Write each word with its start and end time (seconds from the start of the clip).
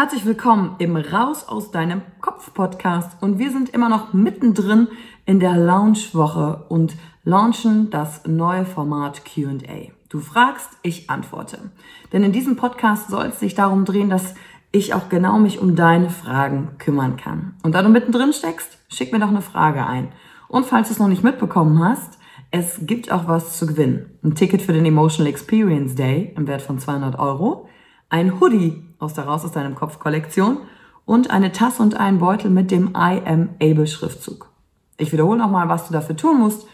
Herzlich 0.00 0.24
willkommen 0.24 0.76
im 0.78 0.96
Raus 0.96 1.48
aus 1.48 1.72
deinem 1.72 2.02
Kopf 2.20 2.54
Podcast 2.54 3.20
und 3.20 3.40
wir 3.40 3.50
sind 3.50 3.70
immer 3.70 3.88
noch 3.88 4.12
mittendrin 4.12 4.86
in 5.26 5.40
der 5.40 5.56
Launch-Woche 5.56 6.66
und 6.68 6.94
launchen 7.24 7.90
das 7.90 8.24
neue 8.24 8.64
Format 8.64 9.22
Q&A. 9.24 9.90
Du 10.08 10.20
fragst, 10.20 10.68
ich 10.84 11.10
antworte. 11.10 11.72
Denn 12.12 12.22
in 12.22 12.30
diesem 12.30 12.54
Podcast 12.54 13.08
soll 13.08 13.26
es 13.26 13.40
sich 13.40 13.56
darum 13.56 13.84
drehen, 13.84 14.08
dass 14.08 14.36
ich 14.70 14.94
auch 14.94 15.08
genau 15.08 15.40
mich 15.40 15.58
um 15.58 15.74
deine 15.74 16.10
Fragen 16.10 16.76
kümmern 16.78 17.16
kann. 17.16 17.56
Und 17.64 17.74
da 17.74 17.82
du 17.82 17.88
mittendrin 17.88 18.32
steckst, 18.32 18.78
schick 18.88 19.10
mir 19.10 19.18
doch 19.18 19.30
eine 19.30 19.42
Frage 19.42 19.84
ein. 19.84 20.12
Und 20.46 20.64
falls 20.64 20.86
du 20.86 20.92
es 20.94 21.00
noch 21.00 21.08
nicht 21.08 21.24
mitbekommen 21.24 21.82
hast, 21.82 22.20
es 22.52 22.86
gibt 22.86 23.10
auch 23.10 23.26
was 23.26 23.58
zu 23.58 23.66
gewinnen. 23.66 24.16
Ein 24.22 24.36
Ticket 24.36 24.62
für 24.62 24.72
den 24.72 24.86
Emotional 24.86 25.28
Experience 25.28 25.96
Day 25.96 26.32
im 26.36 26.46
Wert 26.46 26.62
von 26.62 26.78
200 26.78 27.18
Euro, 27.18 27.68
ein 28.08 28.40
Hoodie 28.40 28.82
aus 28.98 29.14
der 29.14 29.24
Raus 29.24 29.44
aus 29.44 29.52
deinem 29.52 29.74
Kopf 29.74 29.98
Kollektion 29.98 30.58
und 31.04 31.30
eine 31.30 31.52
Tasse 31.52 31.82
und 31.82 31.98
einen 31.98 32.18
Beutel 32.18 32.50
mit 32.50 32.70
dem 32.70 32.88
I 32.88 33.22
am 33.24 33.50
able 33.62 33.86
Schriftzug. 33.86 34.50
Ich 34.96 35.12
wiederhole 35.12 35.38
nochmal, 35.38 35.68
was 35.68 35.86
du 35.86 35.92
dafür 35.92 36.16
tun 36.16 36.38
musst. 36.38 36.66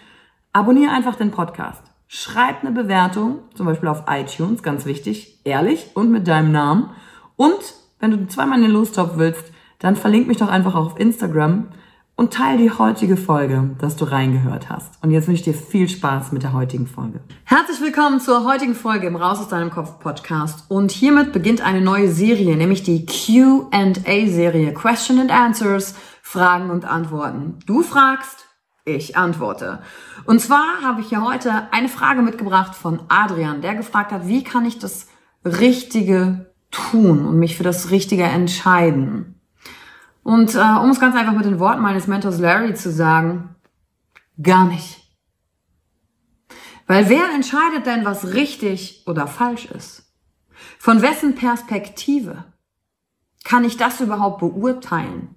Abonniere 0.52 0.92
einfach 0.92 1.16
den 1.16 1.30
Podcast. 1.30 1.82
Schreib 2.06 2.62
eine 2.62 2.70
Bewertung, 2.70 3.38
zum 3.54 3.66
Beispiel 3.66 3.88
auf 3.88 4.04
iTunes, 4.08 4.62
ganz 4.62 4.86
wichtig, 4.86 5.40
ehrlich 5.44 5.90
und 5.94 6.10
mit 6.10 6.28
deinem 6.28 6.52
Namen. 6.52 6.90
Und 7.36 7.74
wenn 7.98 8.12
du 8.12 8.26
zweimal 8.28 8.58
in 8.58 8.64
den 8.64 8.72
Lostopf 8.72 9.12
willst, 9.16 9.52
dann 9.78 9.96
verlink 9.96 10.28
mich 10.28 10.38
doch 10.38 10.48
einfach 10.48 10.74
auf 10.74 10.98
Instagram 10.98 11.68
und 12.16 12.32
teile 12.32 12.58
die 12.58 12.70
heutige 12.70 13.16
Folge, 13.16 13.74
dass 13.78 13.96
du 13.96 14.04
reingehört 14.04 14.70
hast. 14.70 15.02
Und 15.02 15.10
jetzt 15.10 15.26
wünsche 15.26 15.40
ich 15.40 15.44
dir 15.44 15.54
viel 15.54 15.88
Spaß 15.88 16.32
mit 16.32 16.42
der 16.42 16.52
heutigen 16.52 16.86
Folge. 16.86 17.20
Herzlich 17.44 17.80
willkommen 17.80 18.20
zur 18.20 18.44
heutigen 18.44 18.74
Folge 18.74 19.06
im 19.06 19.16
Raus 19.16 19.40
aus 19.40 19.48
deinem 19.48 19.70
Kopf 19.70 19.98
Podcast. 19.98 20.70
Und 20.70 20.92
hiermit 20.92 21.32
beginnt 21.32 21.60
eine 21.60 21.80
neue 21.80 22.08
Serie, 22.08 22.56
nämlich 22.56 22.82
die 22.84 23.04
Q&A-Serie 23.04 24.72
Question 24.74 25.18
and 25.18 25.32
Answers, 25.32 25.96
Fragen 26.22 26.70
und 26.70 26.84
Antworten. 26.84 27.58
Du 27.66 27.82
fragst, 27.82 28.46
ich 28.84 29.16
antworte. 29.16 29.80
Und 30.24 30.40
zwar 30.40 30.82
habe 30.82 31.00
ich 31.00 31.08
hier 31.08 31.24
heute 31.24 31.68
eine 31.72 31.88
Frage 31.88 32.22
mitgebracht 32.22 32.74
von 32.76 33.00
Adrian, 33.08 33.60
der 33.60 33.74
gefragt 33.74 34.12
hat, 34.12 34.28
wie 34.28 34.44
kann 34.44 34.66
ich 34.66 34.78
das 34.78 35.08
Richtige 35.44 36.52
tun 36.70 37.26
und 37.26 37.38
mich 37.38 37.56
für 37.56 37.62
das 37.64 37.90
Richtige 37.90 38.24
entscheiden? 38.24 39.33
Und 40.24 40.54
äh, 40.54 40.58
um 40.58 40.90
es 40.90 40.98
ganz 40.98 41.14
einfach 41.14 41.34
mit 41.34 41.44
den 41.44 41.60
Worten 41.60 41.82
meines 41.82 42.06
Mentors 42.06 42.40
Larry 42.40 42.74
zu 42.74 42.90
sagen, 42.90 43.54
gar 44.42 44.64
nicht. 44.64 45.02
Weil 46.86 47.08
wer 47.08 47.30
entscheidet 47.34 47.86
denn, 47.86 48.04
was 48.04 48.32
richtig 48.32 49.04
oder 49.06 49.26
falsch 49.26 49.66
ist? 49.66 50.12
Von 50.78 51.02
wessen 51.02 51.34
Perspektive 51.34 52.44
kann 53.44 53.64
ich 53.64 53.76
das 53.76 54.00
überhaupt 54.00 54.40
beurteilen? 54.40 55.36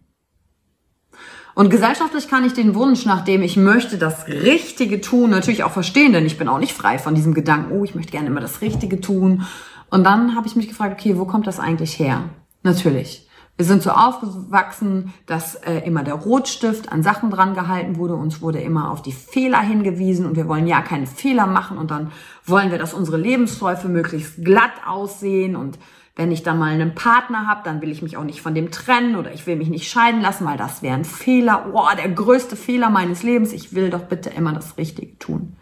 Und 1.53 1.69
gesellschaftlich 1.69 2.29
kann 2.29 2.45
ich 2.45 2.53
den 2.53 2.75
Wunsch, 2.75 3.05
nachdem 3.05 3.41
ich 3.41 3.57
möchte 3.57 3.97
das 3.97 4.27
Richtige 4.27 5.01
tun, 5.01 5.31
natürlich 5.31 5.63
auch 5.63 5.71
verstehen, 5.71 6.13
denn 6.13 6.25
ich 6.25 6.37
bin 6.37 6.47
auch 6.47 6.59
nicht 6.59 6.73
frei 6.73 6.97
von 6.97 7.15
diesem 7.15 7.33
Gedanken, 7.33 7.73
oh, 7.73 7.83
ich 7.83 7.95
möchte 7.95 8.11
gerne 8.11 8.27
immer 8.27 8.41
das 8.41 8.61
Richtige 8.61 9.01
tun. 9.01 9.45
Und 9.89 10.03
dann 10.05 10.35
habe 10.35 10.47
ich 10.47 10.55
mich 10.55 10.69
gefragt, 10.69 10.97
okay, 10.97 11.17
wo 11.17 11.25
kommt 11.25 11.47
das 11.47 11.59
eigentlich 11.59 11.99
her? 11.99 12.29
Natürlich 12.61 13.26
wir 13.57 13.65
sind 13.65 13.81
so 13.81 13.89
aufgewachsen, 13.89 15.13
dass 15.25 15.55
äh, 15.55 15.79
immer 15.79 16.03
der 16.03 16.13
Rotstift 16.13 16.91
an 16.91 17.01
Sachen 17.01 17.31
dran 17.31 17.55
gehalten 17.55 17.97
wurde. 17.97 18.13
Uns 18.15 18.39
wurde 18.41 18.61
immer 18.61 18.91
auf 18.91 19.01
die 19.01 19.11
Fehler 19.11 19.61
hingewiesen 19.61 20.27
und 20.27 20.35
wir 20.35 20.47
wollen 20.47 20.67
ja 20.67 20.81
keine 20.81 21.07
Fehler 21.07 21.47
machen 21.47 21.79
und 21.79 21.89
dann 21.89 22.11
wollen 22.45 22.69
wir, 22.69 22.77
dass 22.77 22.93
unsere 22.93 23.17
Lebensläufe 23.17 23.89
möglichst 23.89 24.45
glatt 24.45 24.73
aussehen 24.85 25.55
und 25.55 25.79
wenn 26.15 26.31
ich 26.31 26.41
dann 26.41 26.57
mal 26.57 26.71
einen 26.71 26.95
Partner 26.95 27.47
habe, 27.47 27.61
dann 27.63 27.81
will 27.81 27.91
ich 27.91 28.01
mich 28.01 28.17
auch 28.17 28.23
nicht 28.23 28.41
von 28.41 28.55
dem 28.55 28.71
trennen 28.71 29.15
oder 29.15 29.33
ich 29.33 29.45
will 29.45 29.55
mich 29.55 29.69
nicht 29.69 29.89
scheiden 29.89 30.21
lassen, 30.21 30.45
weil 30.45 30.57
das 30.57 30.81
wäre 30.81 30.95
ein 30.95 31.05
Fehler. 31.05 31.69
Boah, 31.71 31.95
der 31.95 32.09
größte 32.09 32.55
Fehler 32.55 32.89
meines 32.89 33.21
Lebens. 33.21 33.53
Ich 33.53 33.75
will 33.75 33.91
doch 33.91 34.03
bitte 34.05 34.31
immer 34.31 34.51
das 34.51 34.77
Richtige 34.77 35.19
tun. 35.19 35.55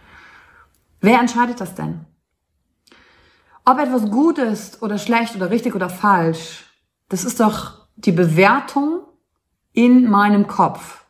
Wer 1.02 1.20
entscheidet 1.20 1.60
das 1.60 1.76
denn? 1.76 2.06
Ob 3.66 3.80
etwas 3.80 4.10
gut 4.10 4.38
ist 4.38 4.82
oder 4.82 4.98
schlecht 4.98 5.36
oder 5.36 5.50
richtig 5.50 5.76
oder 5.76 5.90
falsch, 5.90 6.64
das 7.10 7.26
ist 7.26 7.42
doch 7.42 7.85
die 7.96 8.12
Bewertung 8.12 9.02
in 9.74 10.10
meinem 10.10 10.48
Kopf. 10.48 11.06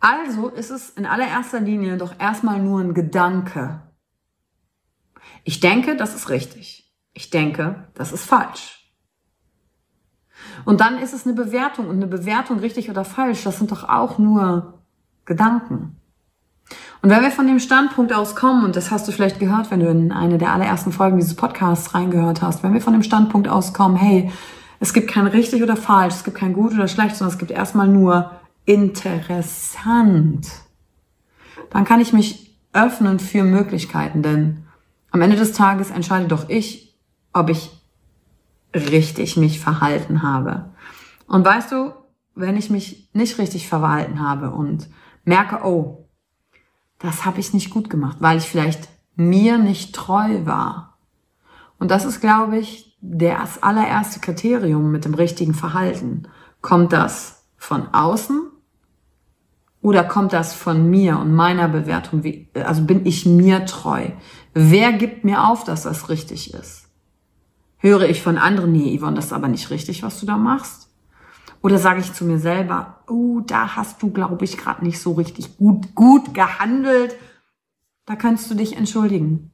Also 0.00 0.48
ist 0.48 0.70
es 0.70 0.90
in 0.90 1.06
allererster 1.06 1.60
Linie 1.60 1.96
doch 1.96 2.18
erstmal 2.18 2.60
nur 2.60 2.80
ein 2.80 2.94
Gedanke. 2.94 3.82
Ich 5.44 5.60
denke, 5.60 5.96
das 5.96 6.14
ist 6.14 6.28
richtig. 6.30 6.92
Ich 7.14 7.30
denke, 7.30 7.88
das 7.94 8.12
ist 8.12 8.24
falsch. 8.24 8.92
Und 10.64 10.80
dann 10.80 10.98
ist 10.98 11.14
es 11.14 11.26
eine 11.26 11.34
Bewertung 11.34 11.88
und 11.88 11.96
eine 11.96 12.06
Bewertung 12.06 12.60
richtig 12.60 12.90
oder 12.90 13.04
falsch, 13.04 13.42
das 13.44 13.58
sind 13.58 13.72
doch 13.72 13.88
auch 13.88 14.18
nur 14.18 14.82
Gedanken. 15.24 15.96
Und 17.00 17.10
wenn 17.10 17.22
wir 17.22 17.30
von 17.30 17.46
dem 17.46 17.60
Standpunkt 17.60 18.12
aus 18.12 18.34
kommen, 18.34 18.64
und 18.64 18.76
das 18.76 18.90
hast 18.90 19.06
du 19.06 19.12
vielleicht 19.12 19.38
gehört, 19.38 19.70
wenn 19.70 19.80
du 19.80 19.88
in 19.88 20.12
eine 20.12 20.38
der 20.38 20.52
allerersten 20.52 20.92
Folgen 20.92 21.18
dieses 21.18 21.34
Podcasts 21.34 21.94
reingehört 21.94 22.42
hast, 22.42 22.62
wenn 22.62 22.74
wir 22.74 22.80
von 22.80 22.92
dem 22.92 23.02
Standpunkt 23.02 23.48
aus 23.48 23.72
kommen, 23.72 23.96
hey, 23.96 24.32
es 24.80 24.92
gibt 24.92 25.10
kein 25.10 25.26
richtig 25.26 25.62
oder 25.62 25.76
falsch, 25.76 26.14
es 26.14 26.24
gibt 26.24 26.36
kein 26.36 26.52
gut 26.52 26.72
oder 26.72 26.88
schlecht, 26.88 27.16
sondern 27.16 27.34
es 27.34 27.38
gibt 27.38 27.50
erstmal 27.50 27.88
nur 27.88 28.32
interessant, 28.64 30.48
dann 31.70 31.84
kann 31.84 32.00
ich 32.00 32.12
mich 32.12 32.56
öffnen 32.72 33.18
für 33.18 33.42
Möglichkeiten, 33.44 34.22
denn 34.22 34.64
am 35.10 35.22
Ende 35.22 35.36
des 35.36 35.52
Tages 35.52 35.90
entscheide 35.90 36.28
doch 36.28 36.48
ich, 36.48 36.96
ob 37.32 37.48
ich 37.48 37.70
richtig 38.74 39.36
mich 39.36 39.58
verhalten 39.60 40.22
habe. 40.22 40.70
Und 41.26 41.44
weißt 41.44 41.72
du, 41.72 41.92
wenn 42.34 42.56
ich 42.56 42.70
mich 42.70 43.08
nicht 43.12 43.38
richtig 43.38 43.68
verhalten 43.68 44.20
habe 44.20 44.50
und 44.50 44.88
merke, 45.24 45.64
oh, 45.64 46.08
das 46.98 47.24
habe 47.24 47.40
ich 47.40 47.54
nicht 47.54 47.70
gut 47.70 47.90
gemacht, 47.90 48.18
weil 48.20 48.38
ich 48.38 48.44
vielleicht 48.44 48.88
mir 49.16 49.58
nicht 49.58 49.94
treu 49.94 50.46
war. 50.46 50.98
Und 51.78 51.90
das 51.90 52.04
ist, 52.04 52.20
glaube 52.20 52.58
ich, 52.58 52.87
das 53.00 53.62
allererste 53.62 54.20
Kriterium 54.20 54.90
mit 54.90 55.04
dem 55.04 55.14
richtigen 55.14 55.54
Verhalten. 55.54 56.28
Kommt 56.60 56.92
das 56.92 57.44
von 57.56 57.94
außen 57.94 58.50
oder 59.80 60.04
kommt 60.04 60.32
das 60.32 60.54
von 60.54 60.90
mir 60.90 61.18
und 61.18 61.34
meiner 61.34 61.68
Bewertung? 61.68 62.22
Also 62.54 62.82
bin 62.82 63.06
ich 63.06 63.26
mir 63.26 63.64
treu? 63.66 64.10
Wer 64.54 64.92
gibt 64.92 65.24
mir 65.24 65.46
auf, 65.46 65.64
dass 65.64 65.84
das 65.84 66.08
richtig 66.08 66.52
ist? 66.54 66.88
Höre 67.76 68.08
ich 68.08 68.22
von 68.22 68.38
anderen, 68.38 68.72
nee, 68.72 68.98
Yvonne, 68.98 69.16
das 69.16 69.26
ist 69.26 69.32
aber 69.32 69.46
nicht 69.46 69.70
richtig, 69.70 70.02
was 70.02 70.18
du 70.18 70.26
da 70.26 70.36
machst? 70.36 70.88
Oder 71.62 71.78
sage 71.78 72.00
ich 72.00 72.12
zu 72.12 72.24
mir 72.24 72.38
selber, 72.38 73.04
oh, 73.08 73.40
da 73.40 73.76
hast 73.76 74.02
du, 74.02 74.10
glaube 74.10 74.44
ich, 74.44 74.56
gerade 74.56 74.84
nicht 74.84 75.00
so 75.00 75.12
richtig 75.12 75.58
gut, 75.58 75.94
gut 75.94 76.34
gehandelt. 76.34 77.16
Da 78.06 78.16
kannst 78.16 78.50
du 78.50 78.54
dich 78.54 78.76
entschuldigen. 78.76 79.52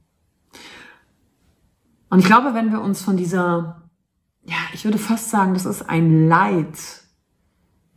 Und 2.15 2.21
ich 2.21 2.27
glaube, 2.27 2.53
wenn 2.53 2.71
wir 2.71 2.79
uns 2.79 3.01
von 3.01 3.17
dieser, 3.17 3.89
ja, 4.45 4.55
ich 4.73 4.85
würde 4.85 4.97
fast 4.97 5.31
sagen, 5.31 5.53
das 5.53 5.65
ist 5.65 5.89
ein 5.89 6.29
Leid, 6.29 6.77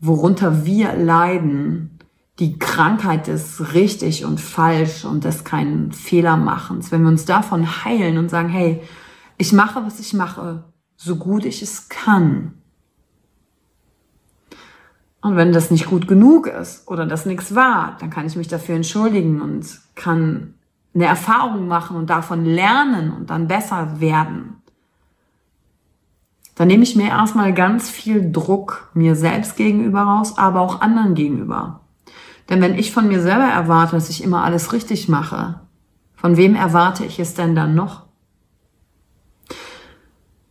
worunter 0.01 0.67
wir 0.67 0.95
leiden, 0.95 2.01
die 2.41 2.59
Krankheit 2.59 3.29
des 3.29 3.75
richtig 3.75 4.25
und 4.25 4.41
falsch 4.41 5.05
und 5.05 5.23
des 5.23 5.45
keinen 5.45 5.93
Fehlermachens, 5.93 6.91
wenn 6.91 7.03
wir 7.03 7.11
uns 7.11 7.27
davon 7.27 7.85
heilen 7.85 8.19
und 8.19 8.29
sagen, 8.29 8.49
hey, 8.49 8.83
ich 9.37 9.53
mache, 9.53 9.87
was 9.87 10.01
ich 10.01 10.13
mache, 10.15 10.65
so 10.97 11.15
gut 11.15 11.45
ich 11.45 11.63
es 11.63 11.89
kann. 11.89 12.55
Und 15.21 15.37
wenn 15.37 15.53
das 15.53 15.71
nicht 15.71 15.87
gut 15.87 16.09
genug 16.09 16.49
ist 16.49 16.89
oder 16.89 17.07
das 17.07 17.25
nichts 17.25 17.55
war, 17.55 17.97
dann 18.01 18.11
kann 18.11 18.27
ich 18.27 18.35
mich 18.35 18.49
dafür 18.49 18.75
entschuldigen 18.75 19.41
und 19.41 19.65
kann 19.95 20.55
eine 20.99 21.07
Erfahrung 21.07 21.69
machen 21.69 21.97
und 21.97 22.11
davon 22.11 22.45
lernen 22.45 23.13
und 23.13 23.31
dann 23.31 23.47
besser 23.47 24.01
werden, 24.01 24.57
dann 26.57 26.67
nehme 26.67 26.83
ich 26.83 26.97
mir 26.97 27.07
erstmal 27.07 27.55
ganz 27.55 27.89
viel 27.89 28.33
Druck 28.33 28.91
mir 28.93 29.15
selbst 29.15 29.57
gegenüber 29.57 30.03
raus, 30.03 30.39
aber 30.39 30.61
auch 30.61 30.81
anderen 30.81 31.15
gegenüber. 31.15 31.81
Denn 32.49 32.61
wenn 32.61 32.77
ich 32.77 32.91
von 32.91 33.07
mir 33.07 33.23
selber 33.23 33.45
erwarte, 33.45 33.93
dass 33.93 34.11
ich 34.11 34.25
immer 34.25 34.43
alles 34.43 34.73
richtig 34.73 35.09
mache, 35.09 35.61
von 36.17 36.37
wem 36.37 36.57
erwarte 36.57 37.05
ich 37.05 37.21
es 37.21 37.35
denn 37.35 37.55
dann 37.55 37.77
noch? 37.77 38.07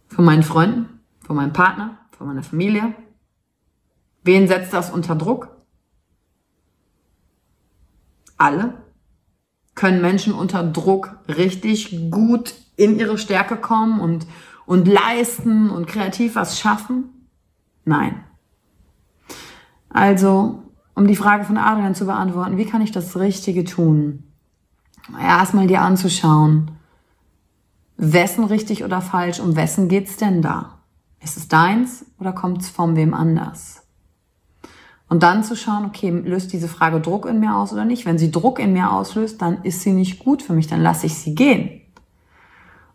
Von 0.08 0.24
meinen 0.24 0.44
Freunden, 0.44 1.02
von 1.26 1.36
meinem 1.36 1.52
Partner, 1.52 1.98
von 2.12 2.28
meiner 2.28 2.44
Familie? 2.44 2.94
Wen 4.24 4.48
setzt 4.48 4.72
das 4.72 4.90
unter 4.92 5.16
Druck? 5.16 5.50
Alle? 8.38 8.87
Können 9.78 10.02
Menschen 10.02 10.34
unter 10.34 10.64
Druck 10.64 11.20
richtig 11.30 12.10
gut 12.12 12.56
in 12.76 13.00
ihre 13.00 13.18
Stärke 13.18 13.56
kommen 13.56 14.00
und, 14.02 14.26
und 14.66 14.88
leisten 14.88 15.70
und 15.70 15.88
kreativ 15.88 16.36
was 16.36 16.60
schaffen? 16.60 17.28
Nein. 17.86 18.24
Also, 19.88 20.64
um 20.96 21.08
die 21.08 21.16
Frage 21.16 21.46
von 21.46 21.58
Adrian 21.58 21.96
zu 21.96 22.06
beantworten, 22.06 22.58
wie 22.58 22.66
kann 22.66 22.82
ich 22.82 22.92
das 22.92 23.18
Richtige 23.18 23.64
tun? 23.64 24.24
Erstmal 25.22 25.68
dir 25.68 25.82
anzuschauen, 25.82 26.72
wessen 27.98 28.44
richtig 28.46 28.84
oder 28.84 29.02
falsch, 29.02 29.40
um 29.40 29.56
wessen 29.56 29.90
geht's 29.90 30.18
denn 30.18 30.42
da? 30.42 30.80
Ist 31.22 31.38
es 31.38 31.48
deins 31.48 32.04
oder 32.20 32.34
kommt 32.34 32.64
es 32.64 32.70
von 32.70 32.96
wem 32.96 33.14
anders? 33.14 33.87
Und 35.10 35.24
dann 35.24 35.44
zu 35.44 35.56
schauen, 35.56 35.86
okay, 35.86 36.10
löst 36.10 36.52
diese 36.52 36.68
Frage 36.68 37.00
Druck 37.00 37.26
in 37.26 37.40
mir 37.40 37.56
aus 37.56 37.72
oder 37.72 37.86
nicht? 37.86 38.06
Wenn 38.06 38.18
sie 38.18 38.32
Druck 38.32 38.60
in 38.60 38.74
mir 38.74 38.92
auslöst, 38.92 39.42
dann 39.42 39.64
ist 39.64 39.82
sie 39.82 39.94
nicht 39.94 40.20
gut 40.20 40.42
für 40.42 40.54
mich, 40.54 40.68
dann 40.68 40.82
lasse 40.82 41.06
ich 41.06 41.14
sie 41.16 41.34
gehen. 41.34 41.82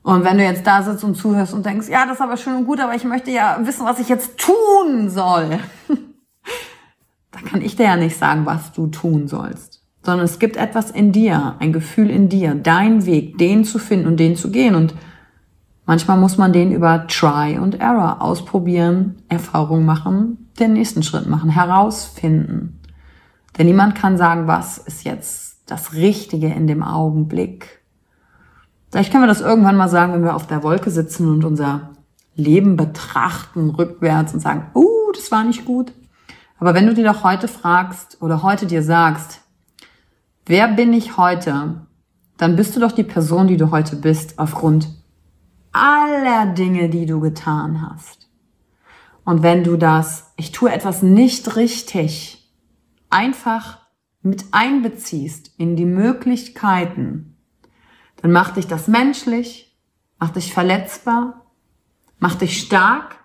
Und 0.03 0.25
wenn 0.25 0.37
du 0.37 0.45
jetzt 0.45 0.67
da 0.67 0.83
sitzt 0.83 1.05
und 1.05 1.15
zuhörst 1.15 1.55
und 1.55 1.65
denkst, 1.65 1.89
ja, 1.89 2.05
das 2.05 2.17
ist 2.17 2.21
aber 2.21 2.37
schön 2.37 2.57
und 2.57 2.67
gut, 2.67 2.81
aber 2.81 2.95
ich 2.95 3.05
möchte 3.05 3.31
ja 3.31 3.61
wissen, 3.63 3.87
was 3.87 4.01
ich 4.01 4.09
jetzt 4.09 4.37
tun 4.37 5.09
soll, 5.09 5.59
dann 7.31 7.45
kann 7.45 7.63
ich 7.63 7.77
dir 7.77 7.85
ja 7.85 7.97
nicht 7.97 8.17
sagen, 8.17 8.45
was 8.45 8.73
du 8.73 8.89
tun 8.89 9.29
sollst. 9.29 9.83
Sondern 10.05 10.25
es 10.25 10.41
gibt 10.41 10.57
etwas 10.57 10.91
in 10.91 11.13
dir, 11.13 11.55
ein 11.61 11.73
Gefühl 11.73 12.11
in 12.11 12.29
dir, 12.29 12.57
dein 12.57 13.07
Weg, 13.07 13.39
den 13.39 13.65
zu 13.65 13.79
finden 13.79 14.09
und 14.09 14.19
den 14.19 14.35
zu 14.35 14.51
gehen. 14.51 14.75
Und 14.75 14.95
manchmal 15.87 16.19
muss 16.19 16.39
man 16.39 16.53
den 16.53 16.73
über 16.73 17.07
Try 17.07 17.59
und 17.59 17.81
Error 17.81 18.21
ausprobieren, 18.23 19.23
Erfahrung 19.29 19.85
machen, 19.85 20.51
den 20.59 20.75
nächsten 20.75 21.03
Schritt 21.03 21.29
machen, 21.29 21.51
herausfinden. 21.51 22.81
Denn 23.59 23.67
niemand 23.67 23.95
kann 23.95 24.17
sagen, 24.17 24.47
was 24.47 24.79
ist 24.79 25.05
jetzt 25.05 25.53
das 25.67 25.93
Richtige 25.95 26.49
in 26.49 26.67
dem 26.67 26.83
Augenblick. 26.83 27.83
Vielleicht 28.91 29.11
können 29.11 29.25
wir 29.25 29.29
das 29.29 29.41
irgendwann 29.41 29.77
mal 29.77 29.89
sagen, 29.89 30.13
wenn 30.13 30.25
wir 30.25 30.37
auf 30.37 30.47
der 30.47 30.63
Wolke 30.63 30.91
sitzen 30.91 31.29
und 31.29 31.45
unser 31.45 31.91
Leben 32.35 32.77
betrachten 32.77 33.71
rückwärts 33.71 34.35
und 34.35 34.41
sagen, 34.41 34.71
uh, 34.75 35.13
das 35.15 35.31
war 35.31 35.45
nicht 35.45 35.65
gut. 35.65 35.93
Aber 36.59 36.75
wenn 36.75 36.87
du 36.87 36.95
dir 36.95 37.05
doch 37.05 37.25
heute 37.25 37.49
fragst 37.49 38.19
oder 38.21 38.43
heute 38.43 38.67
dir 38.67 38.83
sagst, 38.83 39.41
wer 40.47 40.69
bin 40.69 40.93
ich 40.93 41.17
heute, 41.17 41.87
dann 42.37 42.57
bist 42.57 42.77
du 42.77 42.81
doch 42.81 42.93
die 42.93 43.03
Person, 43.03 43.49
die 43.49 43.57
du 43.57 43.71
heute 43.71 43.97
bist, 43.97 44.39
aufgrund 44.39 44.89
aller 45.73 46.47
Dinge, 46.47 46.89
die 46.89 47.07
du 47.07 47.21
getan 47.21 47.83
hast. 47.83 48.29
Und 49.25 49.43
wenn 49.43 49.65
du 49.65 49.77
das, 49.77 50.33
ich 50.37 50.53
tue 50.53 50.73
etwas 50.73 51.03
nicht 51.03 51.57
richtig, 51.57 52.51
einfach 53.11 53.79
mit 54.23 54.47
einbeziehst 54.53 55.53
in 55.59 55.77
die 55.77 55.85
Möglichkeiten, 55.85 57.37
dann 58.21 58.33
macht 58.33 58.57
dich 58.57 58.67
das 58.67 58.89
menschlich, 58.89 59.77
macht 60.19 60.37
dich 60.37 60.53
verletzbar, 60.53 61.47
macht 62.19 62.41
dich 62.41 62.61
stark 62.61 63.17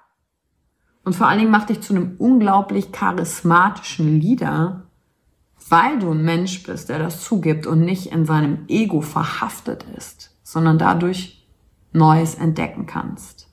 und 1.03 1.15
vor 1.15 1.27
allen 1.27 1.39
Dingen 1.39 1.51
macht 1.51 1.69
dich 1.69 1.81
zu 1.81 1.93
einem 1.93 2.15
unglaublich 2.17 2.91
charismatischen 2.91 4.19
Leader, 4.19 4.87
weil 5.69 5.99
du 5.99 6.11
ein 6.11 6.23
Mensch 6.23 6.63
bist, 6.63 6.89
der 6.89 6.99
das 6.99 7.23
zugibt 7.23 7.67
und 7.67 7.81
nicht 7.81 8.07
in 8.07 8.25
seinem 8.25 8.65
Ego 8.67 9.01
verhaftet 9.01 9.85
ist, 9.95 10.35
sondern 10.43 10.77
dadurch 10.77 11.36
Neues 11.91 12.35
entdecken 12.35 12.85
kannst. 12.85 13.47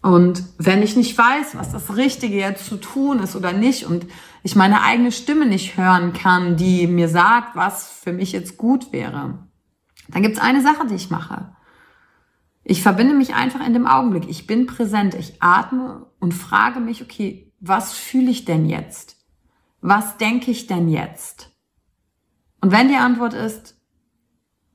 Und 0.00 0.44
wenn 0.58 0.82
ich 0.82 0.96
nicht 0.96 1.18
weiß, 1.18 1.56
was 1.56 1.72
das 1.72 1.96
Richtige 1.96 2.36
jetzt 2.36 2.66
zu 2.66 2.76
tun 2.76 3.18
ist 3.18 3.34
oder 3.34 3.52
nicht 3.52 3.84
und 3.84 4.06
ich 4.42 4.54
meine 4.54 4.82
eigene 4.82 5.10
Stimme 5.10 5.46
nicht 5.46 5.76
hören 5.76 6.12
kann, 6.12 6.56
die 6.56 6.86
mir 6.86 7.08
sagt, 7.08 7.56
was 7.56 7.88
für 7.88 8.12
mich 8.12 8.32
jetzt 8.32 8.56
gut 8.56 8.92
wäre, 8.92 9.46
dann 10.08 10.22
gibt's 10.22 10.38
eine 10.38 10.62
Sache, 10.62 10.86
die 10.86 10.94
ich 10.94 11.10
mache. 11.10 11.52
Ich 12.64 12.82
verbinde 12.82 13.14
mich 13.14 13.34
einfach 13.34 13.66
in 13.66 13.72
dem 13.72 13.86
Augenblick. 13.86 14.28
Ich 14.28 14.46
bin 14.46 14.66
präsent. 14.66 15.14
Ich 15.14 15.42
atme 15.42 16.06
und 16.20 16.32
frage 16.32 16.80
mich, 16.80 17.02
okay, 17.02 17.52
was 17.60 17.94
fühle 17.94 18.30
ich 18.30 18.44
denn 18.44 18.66
jetzt? 18.66 19.16
Was 19.80 20.16
denke 20.18 20.50
ich 20.50 20.66
denn 20.66 20.88
jetzt? 20.88 21.50
Und 22.60 22.70
wenn 22.70 22.88
die 22.88 22.96
Antwort 22.96 23.34
ist, 23.34 23.77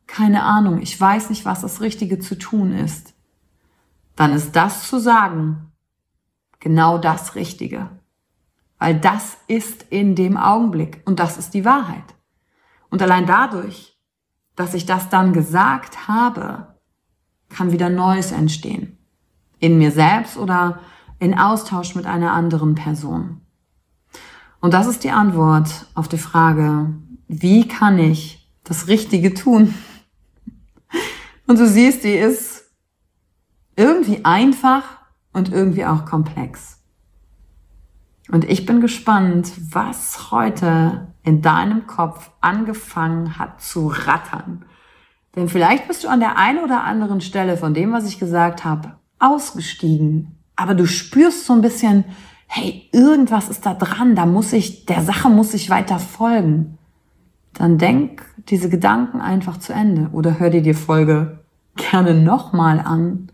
keine 0.07 0.43
Ahnung, 0.43 0.81
ich 0.81 0.99
weiß 0.99 1.29
nicht, 1.29 1.45
was 1.45 1.61
das 1.61 1.81
Richtige 1.81 2.19
zu 2.19 2.37
tun 2.37 2.73
ist, 2.73 3.13
dann 4.15 4.33
ist 4.33 4.55
das 4.55 4.87
zu 4.87 4.99
sagen 4.99 5.71
genau 6.59 6.97
das 6.97 7.35
Richtige. 7.35 7.89
Weil 8.79 8.99
das 8.99 9.37
ist 9.47 9.85
in 9.89 10.15
dem 10.15 10.37
Augenblick 10.37 11.01
und 11.05 11.19
das 11.19 11.37
ist 11.37 11.53
die 11.53 11.65
Wahrheit. 11.65 12.15
Und 12.89 13.01
allein 13.01 13.25
dadurch, 13.25 13.97
dass 14.55 14.73
ich 14.73 14.85
das 14.85 15.09
dann 15.09 15.33
gesagt 15.33 16.07
habe, 16.07 16.75
kann 17.49 17.71
wieder 17.71 17.89
Neues 17.89 18.31
entstehen. 18.31 18.97
In 19.59 19.77
mir 19.77 19.91
selbst 19.91 20.37
oder 20.37 20.79
in 21.19 21.37
Austausch 21.37 21.95
mit 21.95 22.05
einer 22.05 22.33
anderen 22.33 22.75
Person. 22.75 23.41
Und 24.59 24.73
das 24.73 24.87
ist 24.87 25.03
die 25.03 25.11
Antwort 25.11 25.87
auf 25.93 26.07
die 26.07 26.17
Frage, 26.17 26.93
wie 27.27 27.67
kann 27.67 27.97
ich 27.99 28.49
das 28.63 28.87
Richtige 28.87 29.33
tun? 29.33 29.73
Und 31.47 31.59
du 31.59 31.67
siehst, 31.67 32.03
die 32.03 32.15
ist 32.15 32.63
irgendwie 33.75 34.23
einfach 34.23 34.83
und 35.33 35.51
irgendwie 35.51 35.85
auch 35.85 36.05
komplex. 36.05 36.79
Und 38.31 38.45
ich 38.49 38.65
bin 38.65 38.81
gespannt, 38.81 39.51
was 39.71 40.31
heute 40.31 41.13
in 41.23 41.41
deinem 41.41 41.87
Kopf 41.87 42.31
angefangen 42.41 43.37
hat 43.37 43.61
zu 43.61 43.87
rattern. 43.87 44.65
Denn 45.35 45.49
vielleicht 45.49 45.87
bist 45.87 46.03
du 46.03 46.07
an 46.07 46.19
der 46.19 46.37
einen 46.37 46.63
oder 46.63 46.83
anderen 46.83 47.21
Stelle 47.21 47.57
von 47.57 47.73
dem, 47.73 47.91
was 47.91 48.07
ich 48.07 48.19
gesagt 48.19 48.63
habe, 48.63 48.97
ausgestiegen. 49.19 50.37
Aber 50.55 50.75
du 50.75 50.85
spürst 50.85 51.45
so 51.45 51.53
ein 51.53 51.61
bisschen, 51.61 52.05
hey, 52.47 52.87
irgendwas 52.91 53.49
ist 53.49 53.65
da 53.65 53.73
dran, 53.73 54.15
da 54.15 54.25
muss 54.25 54.53
ich, 54.53 54.85
der 54.85 55.01
Sache 55.01 55.29
muss 55.29 55.53
ich 55.53 55.69
weiter 55.69 55.99
folgen. 55.99 56.77
Dann 57.53 57.77
denk 57.77 58.25
diese 58.49 58.69
Gedanken 58.69 59.21
einfach 59.21 59.57
zu 59.57 59.73
Ende 59.73 60.09
oder 60.11 60.39
hör 60.39 60.49
dir 60.49 60.61
die 60.61 60.73
Folge 60.73 61.39
gerne 61.75 62.13
nochmal 62.13 62.79
an. 62.79 63.31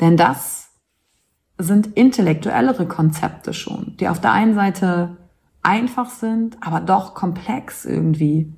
Denn 0.00 0.16
das 0.16 0.70
sind 1.58 1.88
intellektuellere 1.88 2.86
Konzepte 2.86 3.52
schon, 3.52 3.96
die 3.98 4.08
auf 4.08 4.20
der 4.20 4.32
einen 4.32 4.54
Seite 4.54 5.16
einfach 5.62 6.08
sind, 6.10 6.56
aber 6.60 6.80
doch 6.80 7.14
komplex 7.14 7.84
irgendwie. 7.84 8.54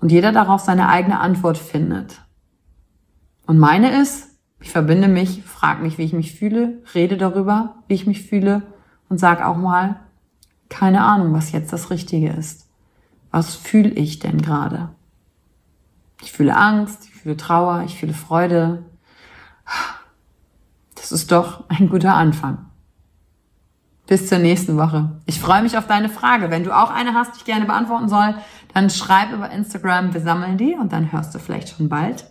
Und 0.00 0.10
jeder 0.10 0.32
darauf 0.32 0.60
seine 0.60 0.88
eigene 0.88 1.20
Antwort 1.20 1.58
findet. 1.58 2.22
Und 3.46 3.58
meine 3.58 4.00
ist, 4.00 4.30
ich 4.60 4.70
verbinde 4.70 5.08
mich, 5.08 5.42
frag 5.42 5.82
mich, 5.82 5.98
wie 5.98 6.04
ich 6.04 6.14
mich 6.14 6.34
fühle, 6.34 6.82
rede 6.94 7.18
darüber, 7.18 7.76
wie 7.88 7.94
ich 7.94 8.06
mich 8.06 8.22
fühle 8.22 8.62
und 9.08 9.18
sag 9.18 9.44
auch 9.44 9.56
mal, 9.56 10.00
keine 10.70 11.02
Ahnung, 11.04 11.34
was 11.34 11.52
jetzt 11.52 11.72
das 11.72 11.90
Richtige 11.90 12.30
ist. 12.30 12.63
Was 13.34 13.56
fühle 13.56 13.88
ich 13.88 14.20
denn 14.20 14.40
gerade? 14.40 14.90
Ich 16.22 16.30
fühle 16.30 16.56
Angst, 16.56 17.06
ich 17.06 17.20
fühle 17.20 17.36
Trauer, 17.36 17.82
ich 17.84 17.98
fühle 17.98 18.14
Freude. 18.14 18.84
Das 20.94 21.10
ist 21.10 21.32
doch 21.32 21.68
ein 21.68 21.88
guter 21.88 22.14
Anfang. 22.14 22.66
Bis 24.06 24.28
zur 24.28 24.38
nächsten 24.38 24.76
Woche. 24.76 25.20
Ich 25.26 25.40
freue 25.40 25.64
mich 25.64 25.76
auf 25.76 25.88
deine 25.88 26.08
Frage. 26.08 26.52
Wenn 26.52 26.62
du 26.62 26.70
auch 26.70 26.92
eine 26.92 27.14
hast, 27.14 27.34
die 27.34 27.38
ich 27.38 27.44
gerne 27.44 27.64
beantworten 27.64 28.08
soll, 28.08 28.36
dann 28.72 28.88
schreib 28.88 29.32
über 29.32 29.50
Instagram, 29.50 30.14
wir 30.14 30.20
sammeln 30.20 30.56
die 30.56 30.76
und 30.76 30.92
dann 30.92 31.10
hörst 31.10 31.34
du 31.34 31.40
vielleicht 31.40 31.70
schon 31.70 31.88
bald 31.88 32.30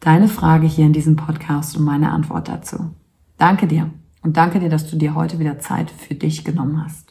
deine 0.00 0.28
Frage 0.28 0.66
hier 0.66 0.84
in 0.84 0.92
diesem 0.92 1.16
Podcast 1.16 1.78
und 1.78 1.84
meine 1.84 2.10
Antwort 2.10 2.48
dazu. 2.48 2.94
Danke 3.38 3.66
dir 3.66 3.88
und 4.20 4.36
danke 4.36 4.60
dir, 4.60 4.68
dass 4.68 4.90
du 4.90 4.96
dir 4.96 5.14
heute 5.14 5.38
wieder 5.38 5.60
Zeit 5.60 5.90
für 5.90 6.14
dich 6.14 6.44
genommen 6.44 6.84
hast. 6.84 7.10